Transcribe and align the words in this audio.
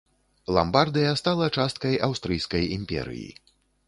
Ламбардыя 0.57 1.11
стала 1.21 1.49
часткай 1.57 1.99
аўстрыйскай 2.07 2.63
імперыі. 2.79 3.29